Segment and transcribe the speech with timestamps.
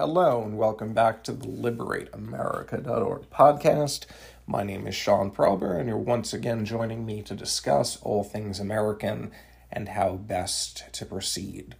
[0.00, 4.06] Hello, and welcome back to the LiberateAmerica.org podcast.
[4.46, 8.58] My name is Sean Prober, and you're once again joining me to discuss all things
[8.58, 9.30] American
[9.70, 11.76] and how best to proceed.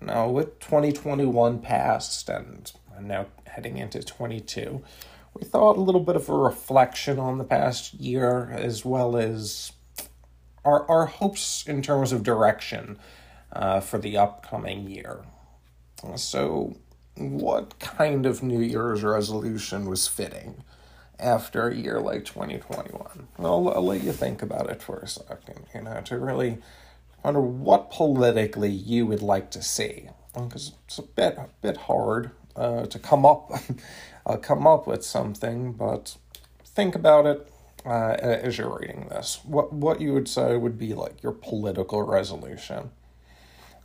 [0.00, 4.82] Now, with 2021 past and now heading into 22,
[5.34, 9.72] we thought a little bit of a reflection on the past year as well as
[10.64, 12.98] our, our hopes in terms of direction
[13.52, 15.26] uh, for the upcoming year.
[16.16, 16.78] So,
[17.20, 20.64] what kind of New Year's resolution was fitting
[21.18, 23.28] after a year like 2021?
[23.38, 26.58] I'll, I'll let you think about it for a second, you know, to really
[27.22, 30.08] wonder what politically you would like to see.
[30.34, 33.52] Because it's a bit, a bit hard uh, to come up,
[34.26, 36.16] uh, come up with something, but
[36.64, 37.52] think about it
[37.84, 39.40] uh, as you're reading this.
[39.44, 42.90] What what you would say would be like your political resolution.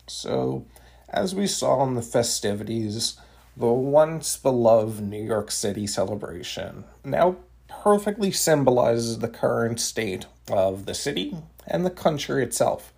[0.07, 0.65] So,
[1.09, 3.17] as we saw in the festivities,
[3.57, 10.93] the once beloved New York City celebration now perfectly symbolizes the current state of the
[10.93, 11.35] city
[11.67, 12.93] and the country itself,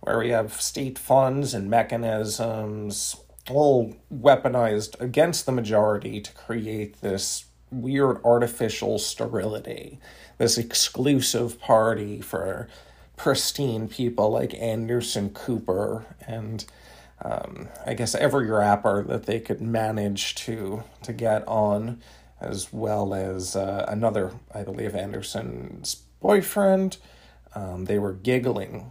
[0.00, 3.16] where we have state funds and mechanisms
[3.50, 9.98] all weaponized against the majority to create this weird artificial sterility,
[10.38, 12.68] this exclusive party for
[13.16, 16.64] pristine people like Anderson Cooper and
[17.24, 22.00] um, I guess every rapper that they could manage to to get on,
[22.40, 26.98] as well as uh, another, I believe, Anderson's boyfriend.
[27.54, 28.90] Um, they were giggling.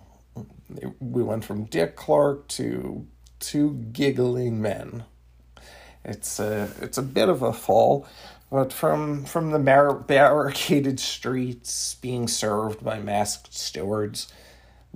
[1.00, 3.06] We went from Dick Clark to
[3.40, 5.04] two giggling men.
[6.06, 8.08] It's a it's a bit of a fall,
[8.50, 14.32] but from from the bar- barricaded streets being served by masked stewards,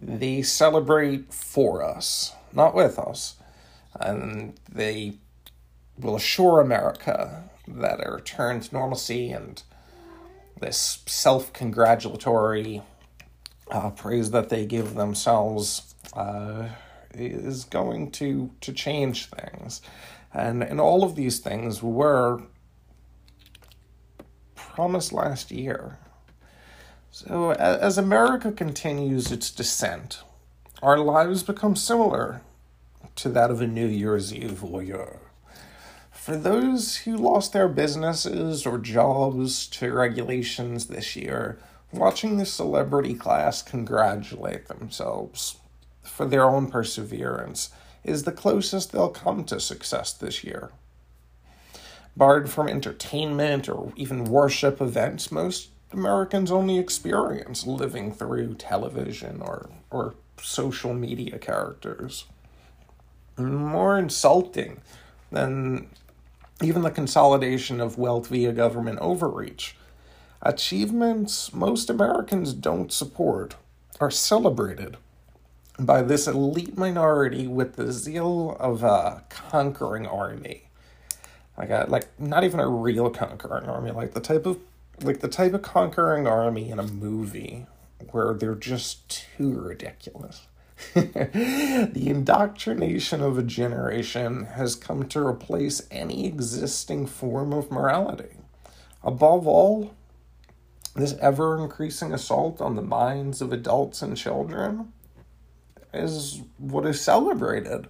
[0.02, 3.35] they celebrate for us not with us.
[3.99, 5.15] And they
[5.97, 9.61] will assure America that a return to normalcy and
[10.59, 12.81] this self congratulatory
[13.71, 16.67] uh, praise that they give themselves uh,
[17.13, 19.81] is going to, to change things.
[20.33, 22.41] And, and all of these things were
[24.55, 25.97] promised last year.
[27.09, 30.21] So, as America continues its descent
[30.85, 32.41] our lives become similar
[33.16, 35.18] to that of a New Year's Eve voyeur.
[36.12, 41.57] For those who lost their businesses or jobs to regulations this year,
[41.91, 45.57] watching the celebrity class congratulate themselves
[46.03, 47.72] for their own perseverance
[48.03, 50.69] is the closest they'll come to success this year.
[52.16, 59.72] Barred from entertainment or even worship events, most Americans only experience living through television or,
[59.90, 62.25] or social media characters.
[63.38, 64.81] More insulting
[65.31, 65.88] than
[66.62, 69.75] even the consolidation of wealth via government overreach.
[70.41, 73.56] Achievements most Americans don't support
[74.00, 74.97] are celebrated
[75.78, 80.69] by this elite minority with the zeal of a conquering army.
[81.57, 84.59] Like a, like not even a real conquering army, like the type of
[85.01, 87.66] like the type of conquering army in a movie
[88.11, 90.47] where they're just too ridiculous.
[90.94, 98.38] the indoctrination of a generation has come to replace any existing form of morality.
[99.03, 99.94] Above all,
[100.95, 104.91] this ever increasing assault on the minds of adults and children
[105.94, 107.88] is what is celebrated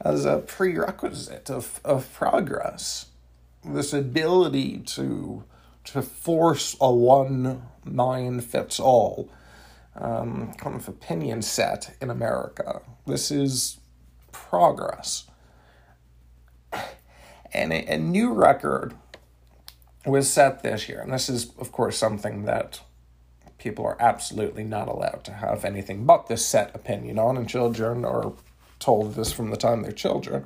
[0.00, 3.06] as a prerequisite of, of progress.
[3.64, 5.44] This ability to
[5.84, 9.28] to force a one mind fits all
[9.96, 12.80] um, kind of opinion set in America.
[13.06, 13.78] This is
[14.30, 15.24] progress.
[17.54, 18.94] And a, a new record
[20.06, 22.80] was set this year, and this is, of course, something that
[23.58, 28.04] people are absolutely not allowed to have anything but this set opinion on, and children
[28.04, 28.32] are
[28.80, 30.44] told this from the time they're children.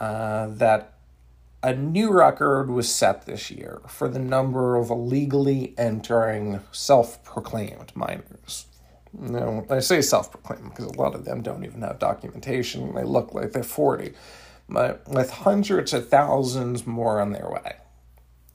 [0.00, 0.94] Uh, that
[1.62, 7.92] a new record was set this year for the number of illegally entering self proclaimed
[7.94, 8.66] minors.
[9.12, 12.94] Now, I say self proclaimed because a lot of them don't even have documentation.
[12.94, 14.12] They look like they're 40,
[14.68, 17.76] but with hundreds of thousands more on their way.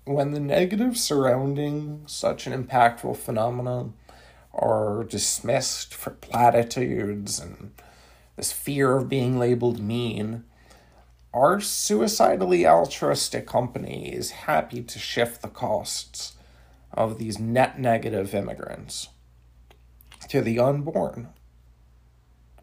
[0.06, 3.94] When the negatives surrounding such an impactful phenomenon
[4.54, 7.72] are dismissed for platitudes and
[8.36, 10.44] this fear of being labeled mean,
[11.38, 16.34] our suicidally altruistic company is happy to shift the costs
[16.92, 19.10] of these net negative immigrants
[20.30, 21.28] to the unborn.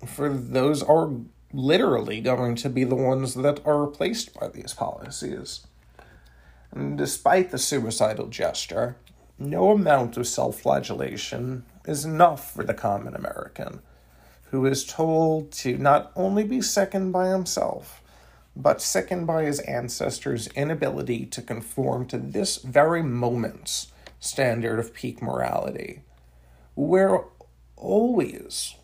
[0.05, 1.13] For those are
[1.53, 5.65] literally going to be the ones that are replaced by these policies.
[6.73, 8.97] And despite the suicidal gesture,
[9.39, 13.83] no amount of self flagellation is enough for the common American,
[14.51, 18.01] who is told to not only be second by himself,
[18.57, 23.89] but sickened by his ancestors' inability to conform to this very moment's
[24.21, 26.03] standard of peak morality.
[26.77, 27.25] We're
[27.77, 28.75] always,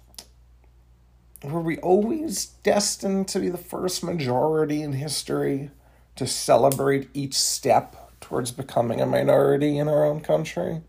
[1.43, 5.70] were we always destined to be the first majority in history
[6.17, 10.82] to celebrate each step towards becoming a minority in our own country?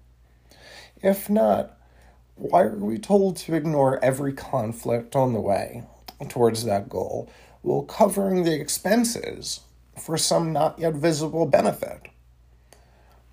[1.02, 1.78] If not,
[2.36, 5.84] why are we told to ignore every conflict on the way
[6.30, 7.30] towards that goal
[7.62, 9.62] while covering the expenses
[10.00, 12.08] for some not yet visible benefit?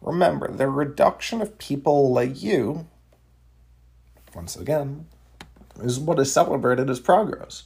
[0.00, 2.86] Remember, the reduction of people like you,
[4.34, 5.06] once again,
[5.82, 7.64] is what is celebrated as progress.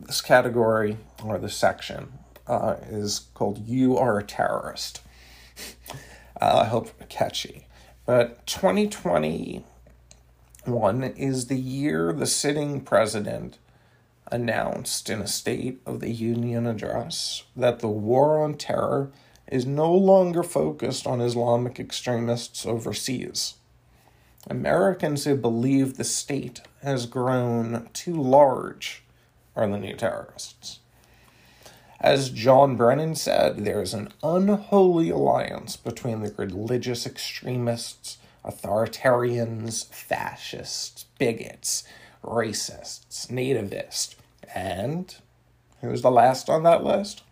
[0.00, 2.12] This category, or this section,
[2.46, 5.02] uh, is called You Are a Terrorist.
[6.40, 7.66] Uh, I hope catchy.
[8.06, 8.46] But
[10.68, 13.56] 2021 is the year the sitting president
[14.30, 19.10] announced in a State of the Union address that the war on terror
[19.50, 23.54] is no longer focused on Islamic extremists overseas.
[24.46, 29.02] Americans who believe the state has grown too large
[29.56, 30.80] are the new terrorists.
[31.98, 38.18] As John Brennan said, there is an unholy alliance between the religious extremists,
[38.48, 41.84] authoritarians, fascists, bigots,
[42.24, 44.14] racists, nativists,
[44.54, 45.16] and
[45.80, 47.22] who's the last on that list?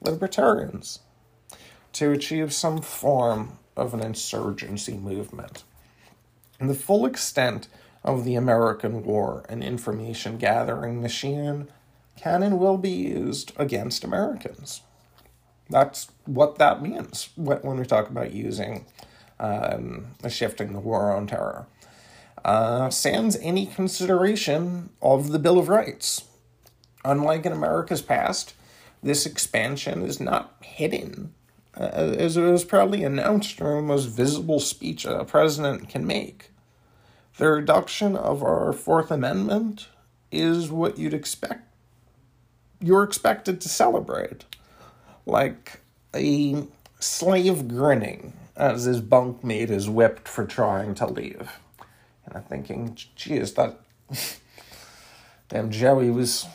[0.00, 1.00] Libertarians,
[1.92, 5.64] to achieve some form of an insurgency movement.
[6.58, 7.68] And the full extent
[8.02, 11.68] of the American war and information gathering machine
[12.16, 14.80] can and will be used against Americans.
[15.68, 18.86] That's what that means when we talk about using
[19.38, 21.66] um, shifting the war on terror.
[22.44, 26.24] Uh, sans any consideration of the Bill of Rights.
[27.04, 28.54] Unlike in America's past,
[29.02, 31.34] this expansion is not hidden,
[31.76, 36.50] uh, as it was probably announced during the most visible speech a president can make.
[37.38, 39.88] The reduction of our Fourth Amendment
[40.30, 41.66] is what you'd expect
[42.80, 44.44] you're expected to celebrate.
[45.24, 45.80] Like
[46.14, 46.66] a
[47.00, 51.60] slave grinning as his bunkmate is whipped for trying to leave.
[52.24, 53.80] And I'm thinking, geez, that
[55.48, 56.46] damn Joey was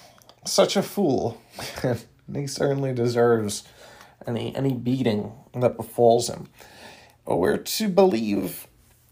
[0.46, 1.42] such a fool.
[1.84, 2.00] and
[2.34, 3.64] he certainly deserves
[4.28, 6.48] any any beating that befalls him.
[7.26, 8.68] But we're to believe,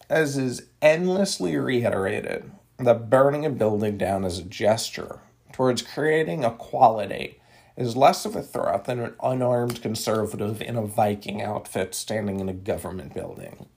[0.09, 5.19] as is endlessly reiterated, that burning a building down is a gesture
[5.51, 7.38] towards creating equality
[7.79, 12.49] is less of a threat than an unarmed conservative in a Viking outfit standing in
[12.49, 13.67] a government building.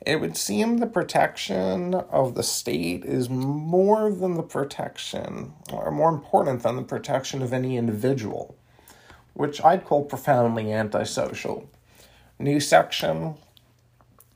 [0.00, 6.10] It would seem the protection of the state is more than the protection, or more
[6.10, 8.56] important than the protection of any individual,
[9.34, 11.68] which I'd call profoundly antisocial.
[12.38, 13.34] New section,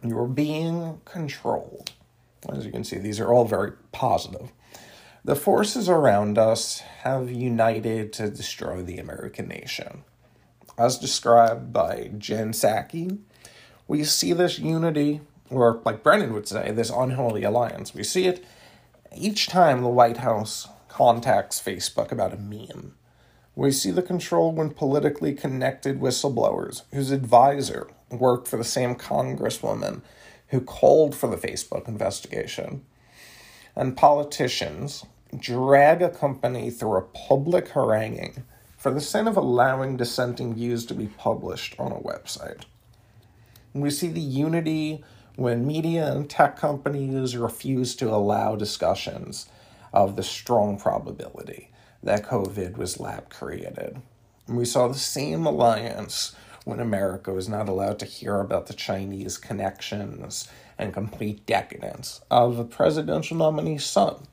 [0.03, 1.93] you're being controlled.
[2.53, 4.51] As you can see, these are all very positive.
[5.23, 10.05] The forces around us have united to destroy the American nation.
[10.79, 13.19] As described by Jen Psaki,
[13.87, 17.93] we see this unity, or like Brennan would say, this unholy alliance.
[17.93, 18.43] We see it
[19.15, 22.95] each time the White House contacts Facebook about a meme.
[23.55, 30.01] We see the control when politically connected whistleblowers whose advisor worked for the same congresswoman
[30.49, 32.87] who called for the Facebook investigation
[33.81, 35.07] and politicians
[35.39, 38.45] drag a company through a public haranguing
[38.77, 42.65] for the sin of allowing dissenting views to be published on a website.
[43.73, 45.03] And we see the unity
[45.37, 49.49] when media and tech companies refuse to allow discussions
[49.95, 51.71] of the strong probability
[52.03, 54.03] that COVID was lab created.
[54.47, 58.75] And we saw the same alliance when America was not allowed to hear about the
[58.75, 60.49] Chinese connections
[60.79, 64.27] and complete decadence of a presidential nominee's son.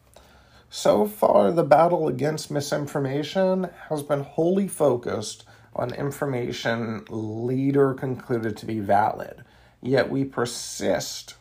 [0.70, 8.66] So far, the battle against misinformation has been wholly focused on information later concluded to
[8.66, 9.44] be valid,
[9.82, 11.36] yet we persist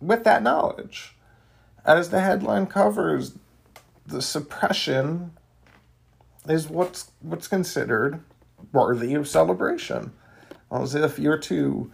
[0.00, 1.16] with that knowledge.
[1.84, 3.34] As the headline covers,
[4.06, 5.32] the suppression
[6.48, 8.22] is what's what's considered
[8.72, 10.12] worthy of celebration.
[10.70, 11.90] As if you're to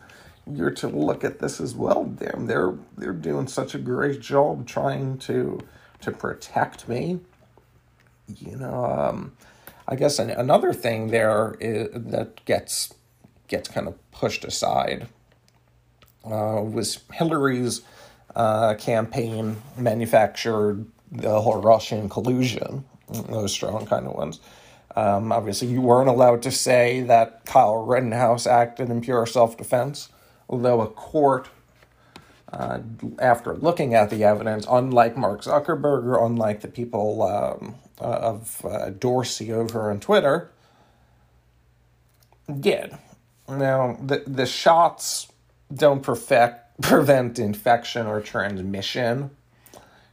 [0.52, 2.04] you're to look at this as well.
[2.04, 5.60] Damn, they're they're doing such a great job trying to
[6.00, 7.20] to protect me.
[8.26, 9.32] You know, um,
[9.86, 12.94] I guess an, another thing there is, that gets
[13.48, 15.08] gets kind of pushed aside
[16.24, 17.82] uh, was Hillary's
[18.34, 22.84] uh, campaign manufactured the whole Russian collusion,
[23.28, 24.40] those strong kind of ones.
[24.96, 30.08] Um, obviously, you weren't allowed to say that Kyle Rittenhouse acted in pure self defense,
[30.48, 31.48] although a court,
[32.52, 32.78] uh,
[33.18, 38.64] after looking at the evidence, unlike Mark Zuckerberg or unlike the people um, uh, of
[38.64, 40.50] uh, Dorsey over on Twitter,
[42.60, 42.96] did.
[43.48, 45.28] Now, the, the shots
[45.72, 49.30] don't perfect, prevent infection or transmission.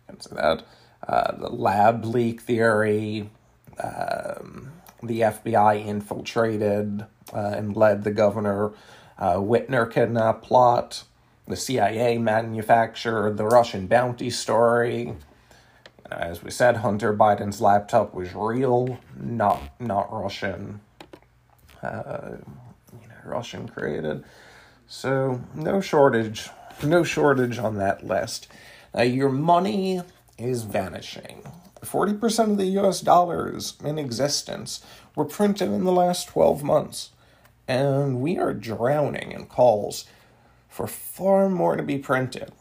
[0.10, 0.64] Into that.
[1.08, 3.30] Uh, the lab leak theory,
[3.80, 4.72] um,
[5.04, 8.72] the FBI infiltrated uh, and led the governor
[9.18, 11.04] uh, Whitmer kidnap plot,
[11.48, 15.14] the CIA manufactured the Russian bounty story.
[16.10, 20.82] As we said, Hunter Biden's laptop was real, not not Russian.
[21.82, 22.38] Uh,
[23.02, 24.24] you know, Russian created.
[24.88, 26.50] So no shortage,
[26.84, 28.48] no shortage on that list.
[28.94, 30.02] Now your money
[30.38, 31.44] is vanishing.
[31.82, 34.84] 40% of the US dollars in existence
[35.16, 37.12] were printed in the last 12 months.
[37.68, 40.06] And we are drowning in calls
[40.70, 42.52] for far more to be printed.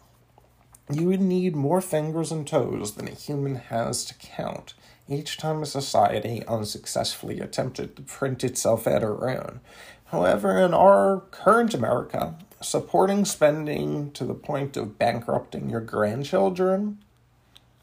[0.91, 4.75] You would need more fingers and toes than a human has to count
[5.09, 9.61] each time a society unsuccessfully attempted to print itself at our own.
[10.07, 16.99] However, in our current America, supporting spending to the point of bankrupting your grandchildren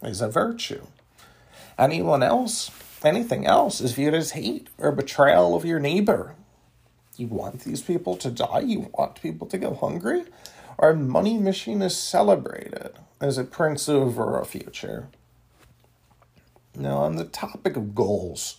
[0.01, 0.85] is a virtue.
[1.77, 2.71] Anyone else,
[3.03, 6.35] anything else, is viewed as hate or betrayal of your neighbor.
[7.17, 8.61] You want these people to die?
[8.61, 10.23] You want people to go hungry?
[10.79, 15.07] Our money machine is celebrated as it prints over a future.
[16.75, 18.57] Now, on the topic of goals,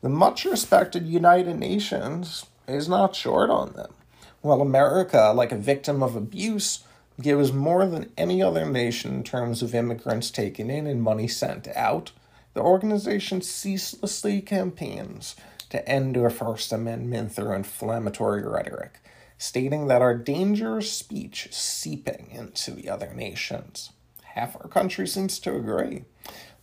[0.00, 3.92] the much respected United Nations is not short on them.
[4.40, 6.84] While America, like a victim of abuse,
[7.20, 11.66] gives more than any other nation in terms of immigrants taken in and money sent
[11.68, 12.12] out,
[12.56, 15.36] the organization ceaselessly campaigns
[15.68, 18.98] to end our First Amendment through inflammatory rhetoric,
[19.36, 23.90] stating that our dangerous speech is seeping into the other nations.
[24.22, 26.04] Half our country seems to agree.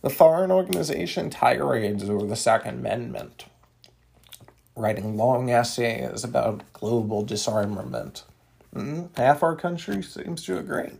[0.02, 3.44] The foreign organization tirades over the Second Amendment,
[4.74, 8.24] writing long essays about global disarmament.
[8.74, 10.94] Mm, half our country seems to agree.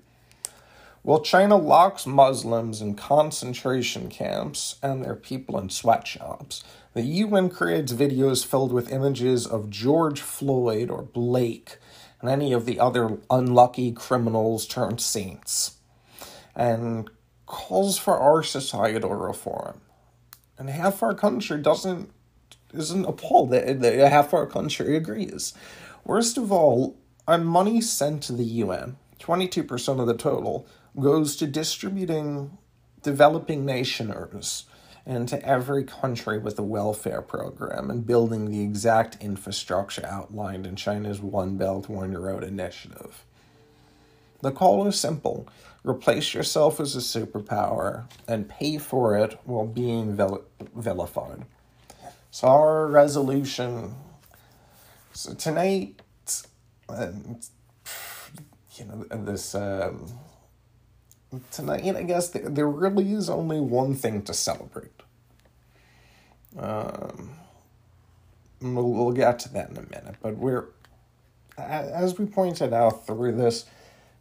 [1.04, 7.92] While China locks Muslims in concentration camps and their people in sweatshops, the UN creates
[7.92, 11.76] videos filled with images of George Floyd or Blake
[12.22, 15.76] and any of the other unlucky criminals turned saints,
[16.56, 17.10] and
[17.44, 19.82] calls for our societal reform.
[20.56, 22.10] And half our country doesn't
[22.72, 25.52] isn't appalled that, that half our country agrees.
[26.06, 26.96] Worst of all,
[27.28, 30.66] our money sent to the UN, 22% of the total,
[31.00, 32.58] goes to distributing
[33.02, 34.64] developing nationers
[35.06, 40.76] and to every country with a welfare program and building the exact infrastructure outlined in
[40.76, 43.24] China's One Belt, One Road initiative.
[44.40, 45.48] The call is simple
[45.84, 51.44] replace yourself as a superpower and pay for it while being vil- vilified.
[52.30, 53.94] So our resolution.
[55.12, 56.00] So tonight,
[56.88, 57.12] uh,
[58.78, 60.06] you know, this um,
[61.50, 61.84] tonight.
[61.96, 64.90] I guess there, there really is only one thing to celebrate.
[66.58, 67.30] Um,
[68.60, 70.66] we'll, we'll get to that in a minute, but we're
[71.56, 73.64] as we pointed out through this,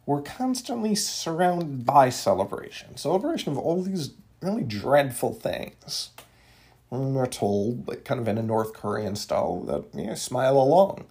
[0.06, 2.96] we're constantly surrounded by celebration.
[2.96, 6.10] Celebration of all these really dreadful things.
[6.90, 10.56] And we're told, like kind of in a North Korean style, that you know, smile
[10.56, 11.06] along.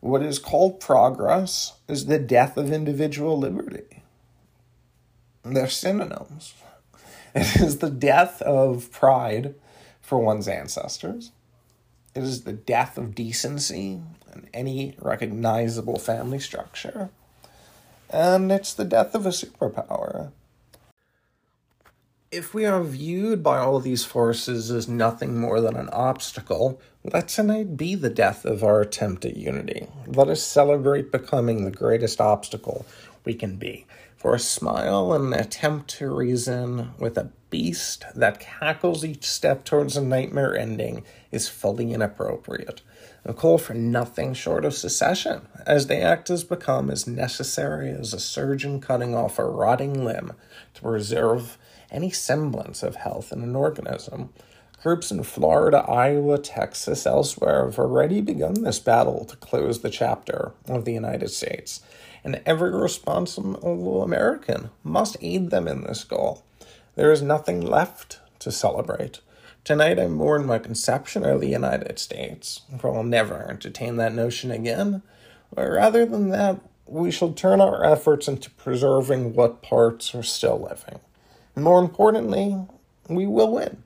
[0.00, 4.02] What is called progress is the death of individual liberty.
[5.44, 6.54] They're synonyms.
[7.34, 9.54] It is the death of pride
[10.00, 11.32] for one's ancestors.
[12.14, 14.00] It is the death of decency
[14.32, 17.10] and any recognizable family structure.
[18.08, 20.32] And it's the death of a superpower
[22.30, 27.26] if we are viewed by all these forces as nothing more than an obstacle, let
[27.26, 29.88] tonight be the death of our attempt at unity.
[30.06, 32.86] Let us celebrate becoming the greatest obstacle
[33.24, 33.84] we can be.
[34.16, 39.64] For a smile and an attempt to reason with a beast that cackles each step
[39.64, 42.82] towards a nightmare ending is fully inappropriate.
[43.24, 48.14] A call for nothing short of secession, as the act has become as necessary as
[48.14, 50.34] a surgeon cutting off a rotting limb
[50.74, 51.58] to preserve
[51.90, 54.30] any semblance of health in an organism.
[54.82, 60.52] Groups in Florida, Iowa, Texas, elsewhere have already begun this battle to close the chapter
[60.68, 61.82] of the United States,
[62.24, 66.44] and every responsible American must aid them in this goal.
[66.94, 69.20] There is nothing left to celebrate.
[69.64, 74.50] Tonight I mourn my conception of the United States, for I'll never entertain that notion
[74.50, 75.02] again.
[75.54, 80.58] But rather than that, we shall turn our efforts into preserving what parts are still
[80.58, 81.00] living.
[81.62, 82.56] More importantly,
[83.08, 83.82] we will win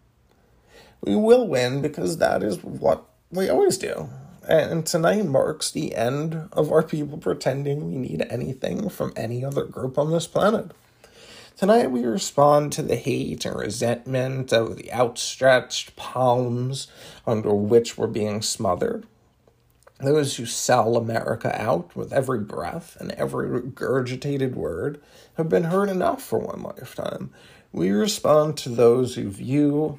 [1.04, 4.09] we will win because that is what we always do.
[4.49, 9.64] And tonight marks the end of our people pretending we need anything from any other
[9.64, 10.71] group on this planet.
[11.57, 16.88] Tonight we respond to the hate and resentment of the outstretched palms
[17.26, 19.07] under which we're being smothered.
[20.00, 25.00] Those who sell America out with every breath and every regurgitated word
[25.37, 27.31] have been heard enough for one lifetime.
[27.75, 29.99] We respond to those who view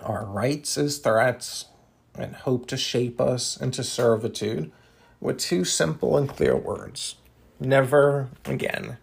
[0.00, 1.66] our rights as threats
[2.14, 4.72] and hope to shape us into servitude
[5.20, 7.16] with two simple and clear words
[7.60, 8.96] never again.